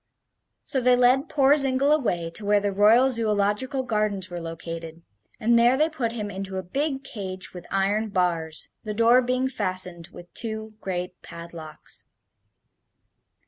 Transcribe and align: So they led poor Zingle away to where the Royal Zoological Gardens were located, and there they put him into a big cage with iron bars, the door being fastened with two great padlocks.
So 0.65 0.81
they 0.81 0.95
led 0.95 1.29
poor 1.29 1.55
Zingle 1.55 1.91
away 1.91 2.31
to 2.31 2.43
where 2.43 2.59
the 2.59 2.71
Royal 2.71 3.11
Zoological 3.11 3.83
Gardens 3.83 4.31
were 4.31 4.41
located, 4.41 5.03
and 5.39 5.59
there 5.59 5.77
they 5.77 5.89
put 5.89 6.13
him 6.13 6.31
into 6.31 6.57
a 6.57 6.63
big 6.63 7.03
cage 7.03 7.53
with 7.53 7.67
iron 7.69 8.09
bars, 8.09 8.69
the 8.83 8.95
door 8.95 9.21
being 9.21 9.47
fastened 9.47 10.07
with 10.11 10.33
two 10.33 10.73
great 10.81 11.21
padlocks. 11.21 12.07